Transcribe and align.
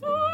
So. 0.00 0.33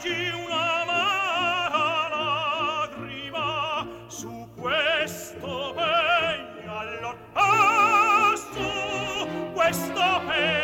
piangi 0.00 0.30
una 0.30 0.84
lagrima 2.88 3.86
su 4.06 4.48
questo 4.56 5.74
pegno 5.74 6.78
allor 6.78 7.16
ah, 7.34 8.34
su 8.34 9.52
questo 9.52 10.22
pegno 10.26 10.59